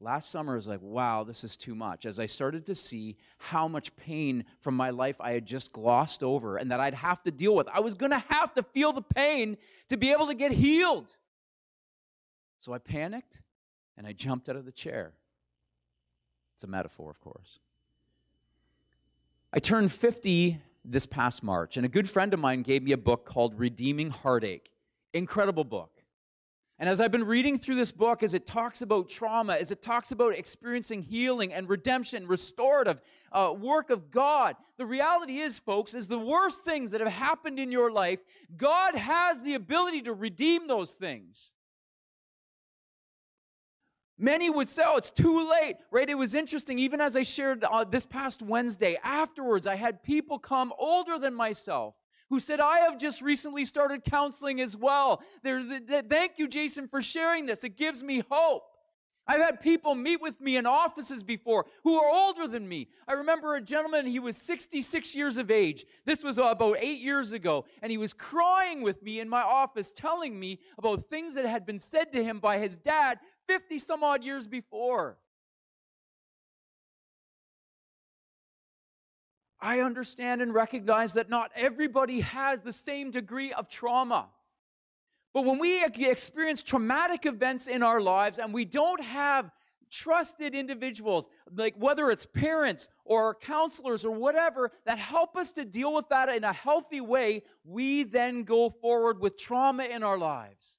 [0.00, 2.04] Last summer, I was like, wow, this is too much.
[2.04, 6.22] As I started to see how much pain from my life I had just glossed
[6.22, 8.92] over and that I'd have to deal with, I was going to have to feel
[8.92, 9.56] the pain
[9.88, 11.16] to be able to get healed.
[12.58, 13.40] So I panicked
[13.96, 15.12] and I jumped out of the chair.
[16.54, 17.58] It's a metaphor, of course.
[19.52, 22.96] I turned 50 this past March, and a good friend of mine gave me a
[22.96, 24.70] book called Redeeming Heartache.
[25.12, 25.93] Incredible book.
[26.84, 29.80] And as I've been reading through this book, as it talks about trauma, as it
[29.80, 33.00] talks about experiencing healing and redemption, restorative
[33.32, 37.58] uh, work of God, the reality is, folks, is the worst things that have happened
[37.58, 38.18] in your life,
[38.54, 41.52] God has the ability to redeem those things.
[44.18, 46.10] Many would say, oh, it's too late, right?
[46.10, 50.38] It was interesting, even as I shared uh, this past Wednesday, afterwards, I had people
[50.38, 51.94] come older than myself
[52.34, 55.22] who said, I have just recently started counseling as well.
[55.44, 55.66] There's,
[56.10, 57.62] thank you, Jason, for sharing this.
[57.62, 58.64] It gives me hope.
[59.28, 62.88] I've had people meet with me in offices before who are older than me.
[63.06, 65.84] I remember a gentleman, he was 66 years of age.
[66.04, 69.92] This was about eight years ago, and he was crying with me in my office,
[69.92, 74.02] telling me about things that had been said to him by his dad 50 some
[74.02, 75.18] odd years before.
[79.64, 84.28] I understand and recognize that not everybody has the same degree of trauma.
[85.32, 89.50] But when we experience traumatic events in our lives and we don't have
[89.90, 95.94] trusted individuals, like whether it's parents or counselors or whatever, that help us to deal
[95.94, 100.78] with that in a healthy way, we then go forward with trauma in our lives.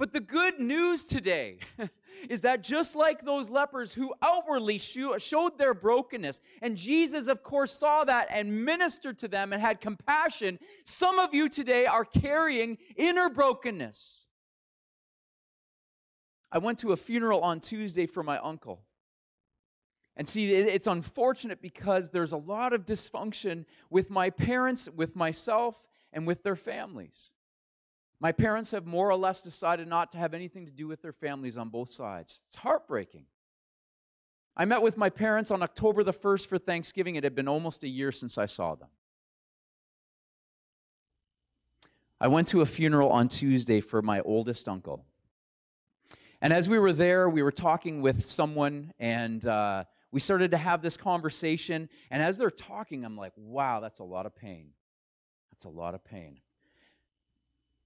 [0.00, 1.58] But the good news today
[2.30, 7.70] is that just like those lepers who outwardly showed their brokenness, and Jesus, of course,
[7.70, 12.78] saw that and ministered to them and had compassion, some of you today are carrying
[12.96, 14.26] inner brokenness.
[16.50, 18.80] I went to a funeral on Tuesday for my uncle.
[20.16, 25.86] And see, it's unfortunate because there's a lot of dysfunction with my parents, with myself,
[26.10, 27.32] and with their families.
[28.20, 31.12] My parents have more or less decided not to have anything to do with their
[31.12, 32.42] families on both sides.
[32.48, 33.24] It's heartbreaking.
[34.56, 37.16] I met with my parents on October the 1st for Thanksgiving.
[37.16, 38.88] It had been almost a year since I saw them.
[42.20, 45.06] I went to a funeral on Tuesday for my oldest uncle.
[46.42, 50.58] And as we were there, we were talking with someone, and uh, we started to
[50.58, 51.88] have this conversation.
[52.10, 54.72] And as they're talking, I'm like, wow, that's a lot of pain.
[55.50, 56.40] That's a lot of pain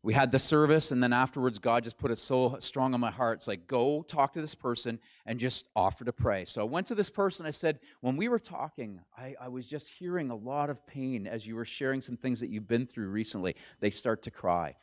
[0.05, 3.11] we had the service and then afterwards god just put it so strong on my
[3.11, 3.39] heart.
[3.39, 6.45] It's like go talk to this person and just offer to pray.
[6.45, 7.47] So i went to this person.
[7.47, 11.27] I said when we were talking I, I, was just hearing a lot of pain
[11.27, 13.57] as you were sharing some things that you've been through recently.
[13.81, 14.77] They start to cry.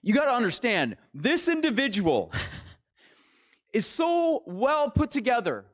[0.00, 2.32] You got to understand this individual
[3.72, 5.64] is so well put together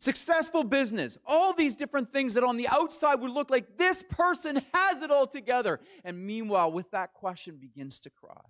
[0.00, 4.60] successful business, all these different things that on the outside would look like this person
[4.74, 5.78] has it all together.
[6.04, 8.40] And meanwhile, with that question, begins to cry,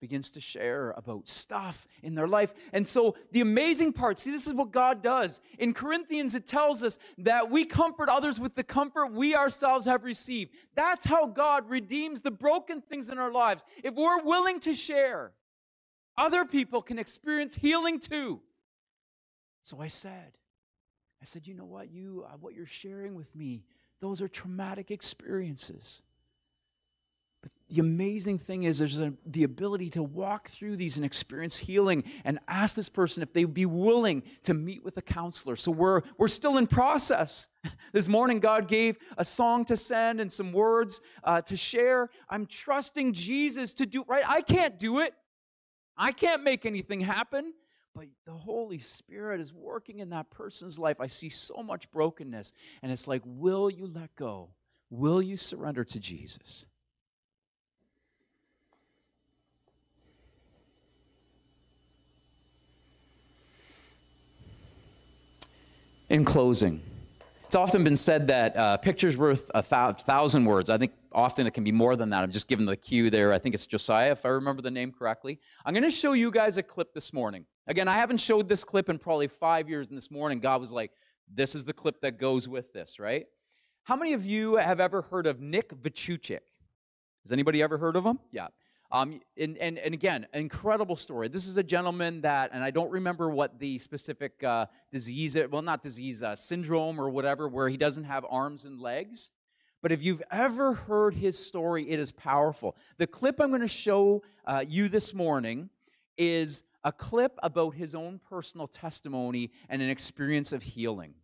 [0.00, 2.54] begins to share about stuff in their life.
[2.72, 5.40] And so, the amazing part see, this is what God does.
[5.58, 10.04] In Corinthians, it tells us that we comfort others with the comfort we ourselves have
[10.04, 10.52] received.
[10.76, 13.64] That's how God redeems the broken things in our lives.
[13.82, 15.32] If we're willing to share,
[16.16, 18.40] other people can experience healing too.
[19.64, 20.36] So I said,
[21.22, 23.64] I said, you know what, you uh, what you're sharing with me,
[24.00, 26.02] those are traumatic experiences.
[27.40, 31.56] But the amazing thing is there's a, the ability to walk through these and experience
[31.56, 35.56] healing and ask this person if they would be willing to meet with a counselor.
[35.56, 37.48] So we're, we're still in process.
[37.92, 42.10] This morning, God gave a song to send and some words uh, to share.
[42.28, 44.24] I'm trusting Jesus to do right.
[44.26, 45.14] I can't do it.
[45.96, 47.54] I can't make anything happen,
[47.94, 51.00] but the Holy Spirit is working in that person's life.
[51.00, 52.52] I see so much brokenness,
[52.82, 54.50] and it's like, will you let go?
[54.90, 56.66] Will you surrender to Jesus?
[66.10, 66.82] In closing,
[67.46, 70.68] it's often been said that uh, picture's worth a thou- thousand words.
[70.68, 72.22] I think often it can be more than that.
[72.22, 73.32] I'm just giving the cue there.
[73.32, 75.38] I think it's Josiah, if I remember the name correctly.
[75.64, 77.46] I'm going to show you guys a clip this morning.
[77.66, 80.70] Again, I haven't showed this clip in probably five years, and this morning God was
[80.72, 80.90] like,
[81.32, 83.26] this is the clip that goes with this, right?
[83.84, 86.40] How many of you have ever heard of Nick Vujicic?
[87.24, 88.18] Has anybody ever heard of him?
[88.32, 88.48] Yeah.
[88.92, 91.28] Um, and, and, and again, incredible story.
[91.28, 95.62] This is a gentleman that, and I don't remember what the specific uh, disease, well,
[95.62, 99.30] not disease, uh, syndrome or whatever, where he doesn't have arms and legs.
[99.82, 102.76] But if you've ever heard his story, it is powerful.
[102.98, 105.70] The clip I'm going to show uh, you this morning
[106.16, 111.14] is a clip about his own personal testimony and an experience of healing.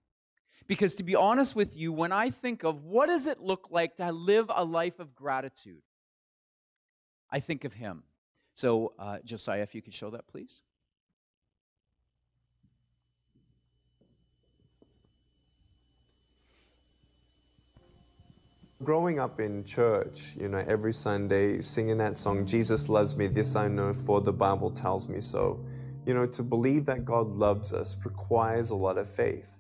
[0.67, 3.97] Because to be honest with you, when I think of what does it look like
[3.97, 5.83] to live a life of gratitude,
[7.31, 8.05] I think of him.
[8.55, 10.63] So, uh, Josiah, if you could show that, please.
[18.83, 23.55] Growing up in church, you know, every Sunday singing that song, Jesus loves me, this
[23.55, 25.63] I know, for the Bible tells me so.
[26.07, 29.59] You know, to believe that God loves us requires a lot of faith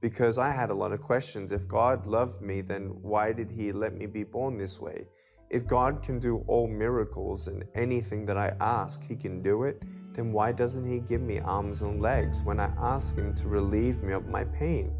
[0.00, 1.50] because I had a lot of questions.
[1.50, 5.08] If God loved me, then why did He let me be born this way?
[5.50, 9.82] If God can do all miracles and anything that I ask, He can do it,
[10.12, 14.00] then why doesn't He give me arms and legs when I ask Him to relieve
[14.04, 14.94] me of my pain?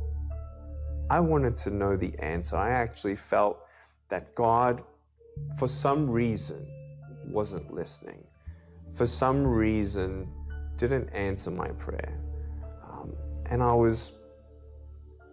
[1.11, 2.55] I wanted to know the answer.
[2.55, 3.67] I actually felt
[4.11, 4.85] that God,
[5.59, 6.65] for some reason,
[7.27, 8.25] wasn't listening.
[8.95, 10.29] For some reason,
[10.77, 12.17] didn't answer my prayer.
[12.89, 13.13] Um,
[13.47, 14.13] and I was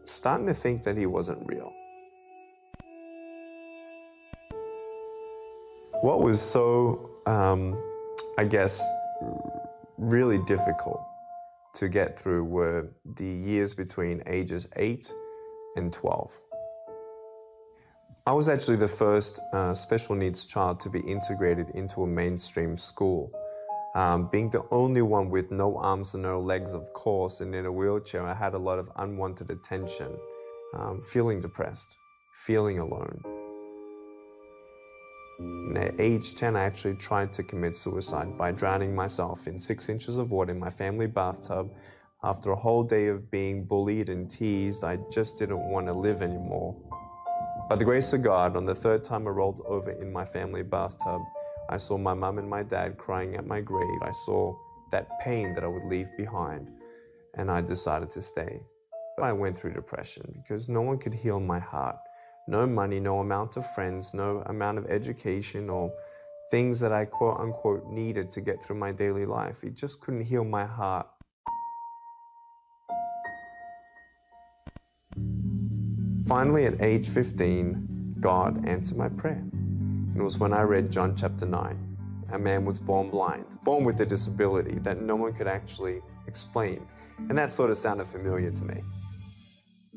[0.05, 1.71] starting to think that He wasn't real.
[6.01, 7.79] What was so, um,
[8.39, 8.83] I guess,
[9.99, 11.01] really difficult
[11.75, 15.13] to get through were the years between ages 8
[15.77, 16.41] and 12.
[18.25, 22.77] I was actually the first uh, special needs child to be integrated into a mainstream
[22.77, 23.31] school.
[23.95, 27.65] Um, being the only one with no arms and no legs, of course, and in
[27.65, 30.13] a wheelchair, I had a lot of unwanted attention,
[30.73, 31.97] um, feeling depressed,
[32.33, 33.21] feeling alone.
[35.39, 39.87] And at age 10, I actually tried to commit suicide by drowning myself in six
[39.87, 41.71] inches of water in my family bathtub.
[42.23, 46.21] After a whole day of being bullied and teased, I just didn't want to live
[46.21, 46.75] anymore.
[47.69, 50.63] By the grace of God, on the third time I rolled over in my family
[50.63, 51.21] bathtub,
[51.69, 54.01] I saw my mum and my dad crying at my grave.
[54.01, 54.55] I saw
[54.91, 56.69] that pain that I would leave behind,
[57.35, 58.61] and I decided to stay.
[59.21, 61.97] I went through depression because no one could heal my heart
[62.47, 65.91] no money, no amount of friends, no amount of education or
[66.49, 69.63] things that I quote unquote needed to get through my daily life.
[69.63, 71.07] It just couldn't heal my heart.
[76.27, 79.41] Finally, at age 15, God answered my prayer.
[80.13, 81.97] It was when I read John chapter 9.
[82.33, 86.85] A man was born blind, born with a disability that no one could actually explain.
[87.17, 88.83] And that sort of sounded familiar to me.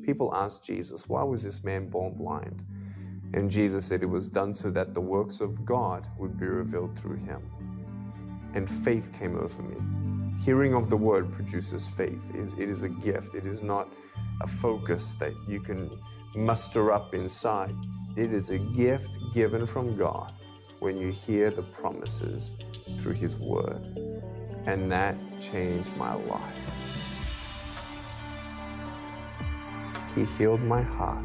[0.03, 2.63] People asked Jesus, Why was this man born blind?
[3.33, 6.97] And Jesus said it was done so that the works of God would be revealed
[6.97, 7.41] through him.
[8.53, 9.75] And faith came over me.
[10.41, 12.31] Hearing of the word produces faith.
[12.57, 13.91] It is a gift, it is not
[14.41, 15.89] a focus that you can
[16.35, 17.75] muster up inside.
[18.15, 20.33] It is a gift given from God
[20.79, 22.51] when you hear the promises
[22.97, 23.85] through His Word.
[24.65, 26.41] And that changed my life.
[30.13, 31.23] He healed my heart,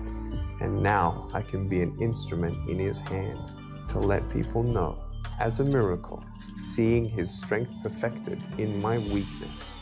[0.61, 3.41] and now I can be an instrument in His hand
[3.89, 5.03] to let people know,
[5.41, 6.23] as a miracle,
[6.61, 9.81] seeing His strength perfected in my weakness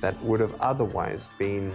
[0.00, 1.72] that would have otherwise been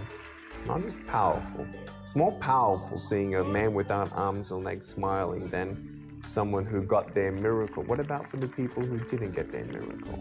[0.66, 1.66] not as powerful.
[2.02, 7.14] It's more powerful seeing a man without arms and legs smiling than someone who got
[7.14, 7.84] their miracle.
[7.84, 10.14] What about for the people who didn't get their miracle?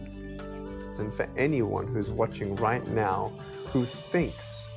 [0.98, 3.34] And for anyone who's watching right now
[3.68, 4.70] who thinks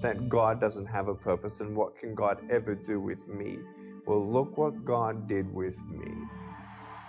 [0.00, 3.58] that God doesn't have a purpose and what can God ever do with me?
[4.06, 6.12] Well, look what God did with me.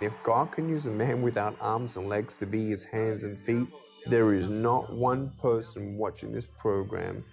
[0.00, 3.38] If God can use a man without arms and legs to be his hands and
[3.38, 3.68] feet,
[4.06, 7.24] there is not one person watching this program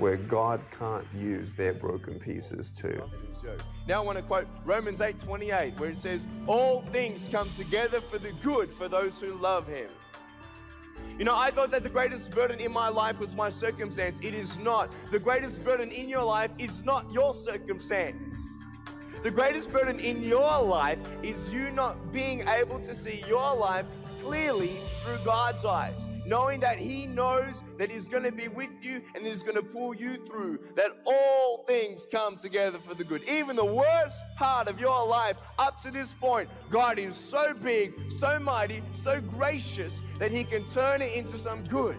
[0.00, 3.02] where God can't use their broken pieces too.
[3.86, 8.18] Now I want to quote Romans 8:28 where it says all things come together for
[8.18, 9.90] the good for those who love him.
[11.18, 14.20] You know, I thought that the greatest burden in my life was my circumstance.
[14.20, 14.90] It is not.
[15.10, 18.34] The greatest burden in your life is not your circumstance.
[19.22, 23.84] The greatest burden in your life is you not being able to see your life
[24.22, 29.02] clearly through God's eyes, knowing that He knows that He's going to be with you
[29.14, 33.28] and He's going to pull you through, that all things come together for the good.
[33.28, 37.92] Even the worst part of your life up to this point, God is so big,
[38.10, 41.96] so mighty, so gracious that He can turn it into some good.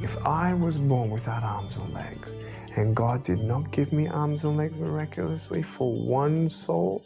[0.00, 2.36] If I was born without arms and legs,
[2.76, 7.02] and God did not give me arms and legs miraculously for one soul,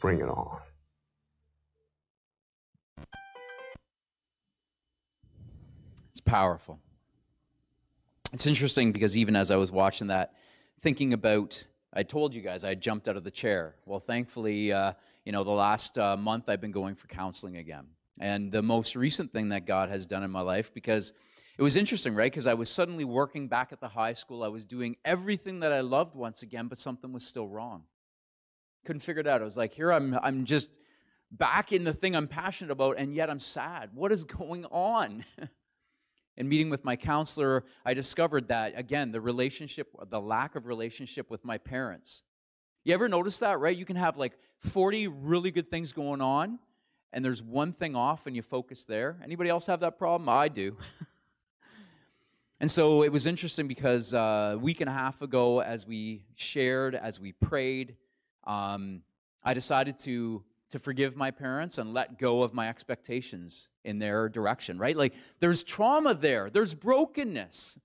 [0.00, 0.58] bring it on.
[6.28, 6.78] Powerful.
[8.34, 10.34] It's interesting because even as I was watching that,
[10.80, 11.64] thinking about,
[11.94, 13.76] I told you guys I jumped out of the chair.
[13.86, 14.92] Well, thankfully, uh,
[15.24, 17.86] you know, the last uh, month I've been going for counseling again.
[18.20, 21.14] And the most recent thing that God has done in my life, because
[21.56, 22.30] it was interesting, right?
[22.30, 24.44] Because I was suddenly working back at the high school.
[24.44, 27.84] I was doing everything that I loved once again, but something was still wrong.
[28.84, 29.40] Couldn't figure it out.
[29.40, 30.68] I was like, here I'm, I'm just
[31.30, 33.90] back in the thing I'm passionate about, and yet I'm sad.
[33.94, 35.24] What is going on?
[36.38, 41.28] in meeting with my counselor, I discovered that, again, the relationship, the lack of relationship
[41.30, 42.22] with my parents.
[42.84, 43.76] You ever notice that, right?
[43.76, 46.60] You can have like 40 really good things going on,
[47.12, 49.16] and there's one thing off, and you focus there.
[49.22, 50.28] Anybody else have that problem?
[50.28, 50.76] I do.
[52.60, 56.22] and so it was interesting because uh, a week and a half ago, as we
[56.36, 57.96] shared, as we prayed,
[58.44, 59.02] um,
[59.42, 64.28] I decided to to forgive my parents and let go of my expectations in their
[64.28, 64.96] direction, right?
[64.96, 67.78] Like there's trauma there, there's brokenness.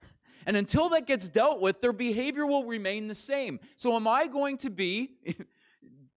[0.45, 3.59] And until that gets dealt with, their behavior will remain the same.
[3.75, 5.11] So, am I going to be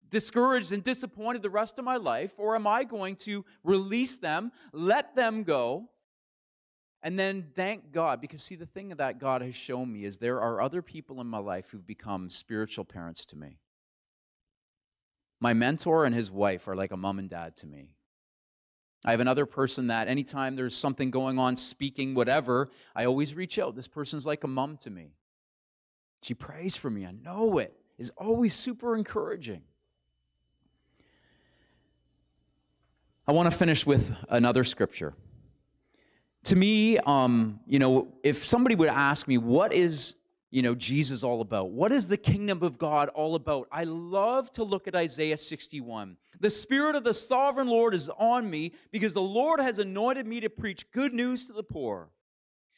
[0.09, 4.53] discouraged and disappointed the rest of my life, or am I going to release them,
[4.73, 5.91] let them go,
[7.03, 8.21] and then thank God?
[8.21, 11.27] Because, see, the thing that God has shown me is there are other people in
[11.27, 13.59] my life who've become spiritual parents to me.
[15.45, 17.91] My mentor and his wife are like a mom and dad to me.
[19.05, 23.59] I have another person that anytime there's something going on, speaking, whatever, I always reach
[23.59, 23.77] out.
[23.77, 25.13] This person's like a mom to me.
[26.23, 27.05] She prays for me.
[27.05, 29.61] I know it is always super encouraging.
[33.29, 35.13] I want to finish with another scripture.
[36.45, 40.15] To me, um, you know, if somebody would ask me, what is
[40.55, 41.71] you know, Jesus all about?
[41.71, 43.67] What is the kingdom of God all about?
[43.73, 46.17] I love to look at Isaiah 61.
[46.39, 50.39] The Spirit of the sovereign Lord is on me because the Lord has anointed me
[50.39, 52.11] to preach good news to the poor.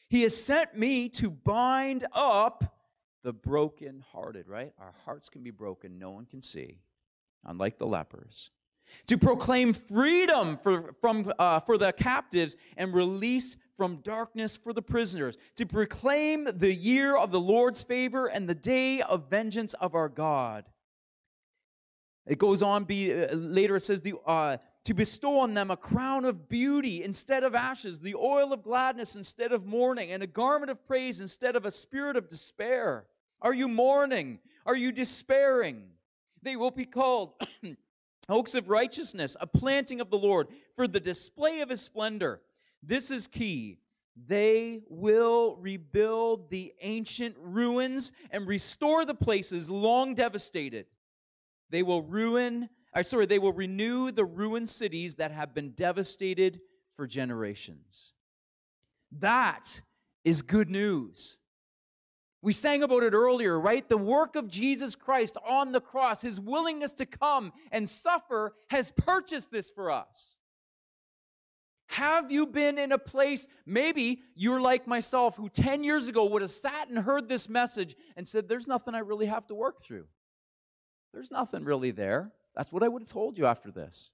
[0.09, 2.79] He has sent me to bind up
[3.23, 4.73] the brokenhearted, right?
[4.79, 6.79] Our hearts can be broken, no one can see,
[7.45, 8.49] unlike the lepers.
[9.05, 14.81] To proclaim freedom for, from, uh, for the captives and release from darkness for the
[14.81, 19.95] prisoners, to proclaim the year of the Lord's favor and the day of vengeance of
[19.95, 20.65] our God.
[22.25, 25.77] It goes on, be, uh, later it says, the, uh, to bestow on them a
[25.77, 30.27] crown of beauty instead of ashes, the oil of gladness instead of mourning, and a
[30.27, 33.05] garment of praise instead of a spirit of despair.
[33.41, 34.39] Are you mourning?
[34.65, 35.83] Are you despairing?
[36.41, 37.33] They will be called
[38.29, 42.41] oaks of righteousness, a planting of the Lord, for the display of his splendor.
[42.83, 43.79] This is key.
[44.25, 50.87] They will rebuild the ancient ruins and restore the places long devastated.
[51.69, 56.61] They will ruin, or sorry, they will renew the ruined cities that have been devastated
[56.95, 58.13] for generations.
[59.11, 59.81] That
[60.23, 61.37] is good news.
[62.41, 63.87] We sang about it earlier, right?
[63.87, 68.91] The work of Jesus Christ on the cross, his willingness to come and suffer, has
[68.91, 70.37] purchased this for us.
[71.87, 76.41] Have you been in a place, maybe you're like myself, who 10 years ago would
[76.41, 79.79] have sat and heard this message and said, There's nothing I really have to work
[79.79, 80.05] through.
[81.13, 82.31] There's nothing really there.
[82.55, 84.11] That's what I would have told you after this.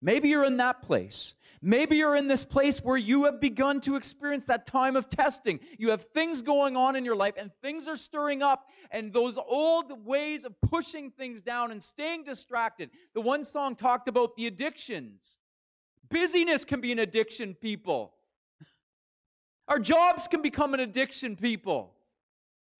[0.00, 1.34] Maybe you're in that place.
[1.60, 5.58] Maybe you're in this place where you have begun to experience that time of testing.
[5.76, 9.38] You have things going on in your life and things are stirring up, and those
[9.38, 12.90] old ways of pushing things down and staying distracted.
[13.14, 15.38] The one song talked about the addictions.
[16.10, 18.14] Busyness can be an addiction, people.
[19.66, 21.94] Our jobs can become an addiction, people.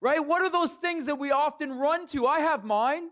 [0.01, 0.25] Right?
[0.25, 2.25] What are those things that we often run to?
[2.25, 3.09] I have mine.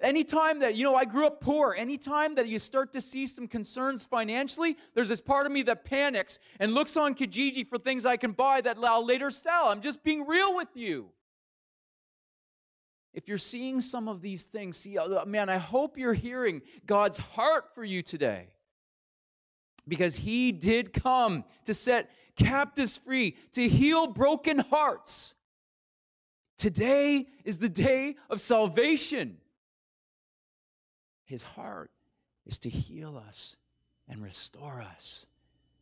[0.00, 3.46] Anytime that, you know, I grew up poor, anytime that you start to see some
[3.46, 8.06] concerns financially, there's this part of me that panics and looks on Kijiji for things
[8.06, 9.68] I can buy that I'll later sell.
[9.68, 11.10] I'm just being real with you.
[13.12, 17.18] If you're seeing some of these things, see, uh, man, I hope you're hearing God's
[17.18, 18.48] heart for you today.
[19.86, 25.34] Because He did come to set captives free, to heal broken hearts.
[26.58, 29.38] Today is the day of salvation.
[31.24, 31.90] His heart
[32.46, 33.56] is to heal us
[34.08, 35.26] and restore us.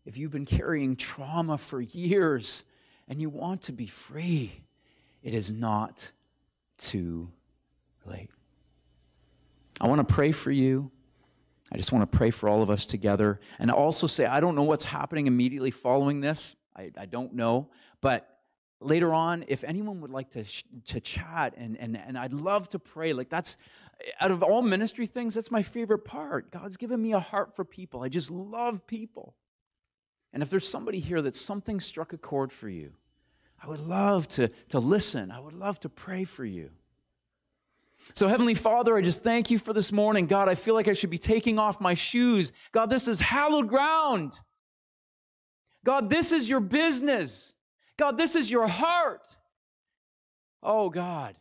[0.04, 2.64] If you've been carrying trauma for years
[3.08, 4.52] and you want to be free,
[5.22, 6.12] it is not
[6.76, 7.30] too
[8.04, 8.30] late.
[9.80, 10.90] I want to pray for you.
[11.72, 13.40] I just want to pray for all of us together.
[13.58, 16.56] And also say, I don't know what's happening immediately following this.
[16.76, 17.68] I, I don't know.
[18.00, 18.28] But
[18.80, 20.44] later on, if anyone would like to,
[20.86, 23.56] to chat, and, and, and I'd love to pray, like that's,
[24.20, 26.50] out of all ministry things, that's my favorite part.
[26.50, 28.02] God's given me a heart for people.
[28.02, 29.34] I just love people.
[30.32, 32.92] And if there's somebody here that something struck a chord for you,
[33.60, 35.30] I would love to, to listen.
[35.30, 36.70] I would love to pray for you.
[38.14, 40.26] So, Heavenly Father, I just thank you for this morning.
[40.26, 42.52] God, I feel like I should be taking off my shoes.
[42.72, 44.40] God, this is hallowed ground.
[45.84, 47.52] God, this is your business.
[47.96, 49.36] God, this is your heart.
[50.62, 51.36] Oh, God,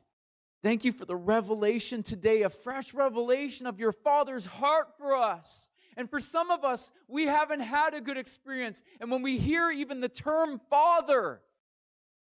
[0.63, 5.69] Thank you for the revelation today, a fresh revelation of your Father's heart for us.
[5.95, 8.81] And for some of us, we haven't had a good experience.
[8.99, 11.41] And when we hear even the term Father,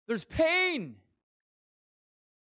[0.07, 0.97] there's pain.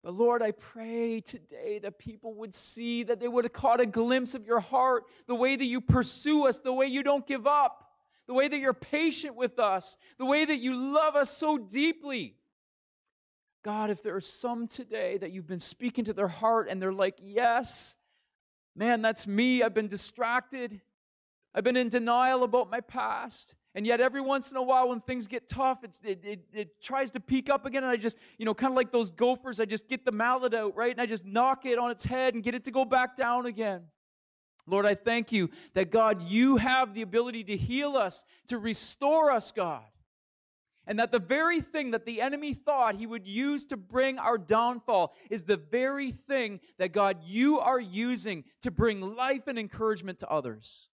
[0.03, 3.87] But Lord, I pray today that people would see, that they would have caught a
[3.87, 7.47] glimpse of your heart, the way that you pursue us, the way you don't give
[7.47, 7.93] up,
[8.27, 12.35] the way that you're patient with us, the way that you love us so deeply.
[13.63, 16.93] God, if there are some today that you've been speaking to their heart and they're
[16.93, 17.95] like, yes,
[18.75, 19.63] man, that's me.
[19.63, 20.81] I've been distracted.
[21.55, 23.55] I've been in denial about my past.
[23.75, 27.11] And yet, every once in a while, when things get tough, it, it, it tries
[27.13, 27.83] to peek up again.
[27.83, 30.53] And I just, you know, kind of like those gophers, I just get the mallet
[30.53, 30.93] out, right?
[30.93, 33.47] And I just knock it on its head and get it to go back down
[33.47, 33.85] again.
[34.67, 39.31] Lord, I thank you that, God, you have the ability to heal us, to restore
[39.31, 39.85] us, God.
[40.87, 44.37] And that the very thing that the enemy thought he would use to bring our
[44.37, 50.19] downfall is the very thing that God, you are using to bring life and encouragement
[50.19, 50.89] to others.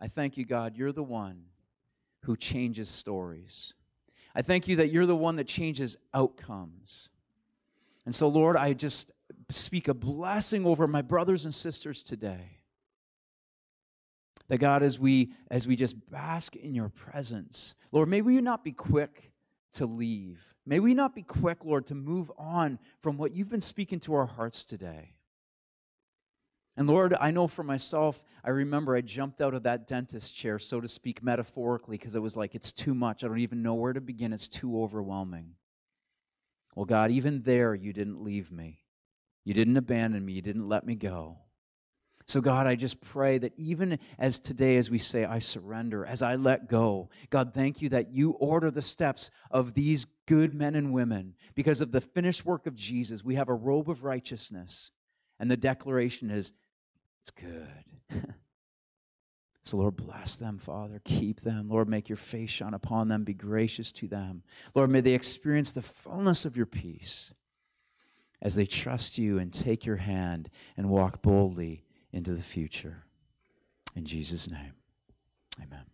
[0.00, 1.42] I thank you, God, you're the one
[2.22, 3.74] who changes stories.
[4.34, 7.10] I thank you that you're the one that changes outcomes.
[8.06, 9.12] And so, Lord, I just
[9.50, 12.58] speak a blessing over my brothers and sisters today.
[14.48, 18.64] That God, as we as we just bask in your presence, Lord, may we not
[18.64, 19.32] be quick
[19.72, 20.42] to leave.
[20.64, 24.14] May we not be quick, Lord, to move on from what you've been speaking to
[24.14, 25.14] our hearts today.
[26.78, 30.60] And Lord, I know for myself, I remember I jumped out of that dentist chair,
[30.60, 33.24] so to speak, metaphorically, because it was like, it's too much.
[33.24, 34.32] I don't even know where to begin.
[34.32, 35.54] It's too overwhelming.
[36.76, 38.78] Well, God, even there, you didn't leave me.
[39.44, 40.34] You didn't abandon me.
[40.34, 41.38] You didn't let me go.
[42.28, 46.22] So, God, I just pray that even as today, as we say, I surrender, as
[46.22, 50.76] I let go, God, thank you that you order the steps of these good men
[50.76, 53.24] and women because of the finished work of Jesus.
[53.24, 54.92] We have a robe of righteousness,
[55.40, 56.52] and the declaration is,
[57.28, 58.24] it's good.
[59.64, 60.98] So, Lord, bless them, Father.
[61.04, 61.68] Keep them.
[61.68, 63.24] Lord, make your face shine upon them.
[63.24, 64.42] Be gracious to them.
[64.74, 67.34] Lord, may they experience the fullness of your peace
[68.40, 70.48] as they trust you and take your hand
[70.78, 73.04] and walk boldly into the future.
[73.94, 74.72] In Jesus' name,
[75.62, 75.84] amen.